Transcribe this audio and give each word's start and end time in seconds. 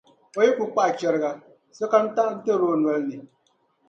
O 0.37 0.39
yi 0.45 0.51
kuli 0.55 0.71
kpahi 0.73 0.93
chɛriga, 0.99 1.31
so 1.77 1.83
kam 1.91 2.05
taɣintirila 2.15 2.67
o 2.73 2.77
nolini. 2.81 3.17